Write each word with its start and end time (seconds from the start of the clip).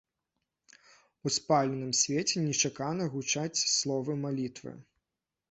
У 1.29 1.31
спаленым 1.35 1.91
свеце 1.99 2.35
нечакана 2.47 3.03
гучаць 3.17 3.63
словы 3.75 4.19
малітвы. 4.25 4.77